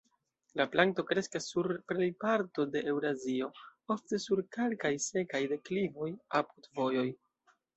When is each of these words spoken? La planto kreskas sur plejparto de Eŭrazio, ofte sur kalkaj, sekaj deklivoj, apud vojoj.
La 0.59 0.65
planto 0.75 1.03
kreskas 1.09 1.49
sur 1.51 1.69
plejparto 1.91 2.65
de 2.77 2.81
Eŭrazio, 2.93 3.51
ofte 3.97 4.21
sur 4.27 4.43
kalkaj, 4.57 4.95
sekaj 5.09 5.43
deklivoj, 5.53 6.09
apud 6.41 6.73
vojoj. 6.81 7.07